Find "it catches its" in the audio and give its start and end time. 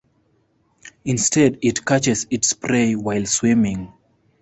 1.61-2.53